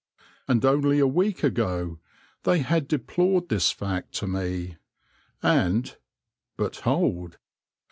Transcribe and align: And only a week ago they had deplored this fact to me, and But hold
And 0.47 0.65
only 0.65 0.97
a 0.97 1.05
week 1.05 1.43
ago 1.43 1.99
they 2.41 2.57
had 2.57 2.87
deplored 2.87 3.49
this 3.49 3.69
fact 3.69 4.13
to 4.13 4.25
me, 4.25 4.77
and 5.43 5.95
But 6.57 6.77
hold 6.77 7.37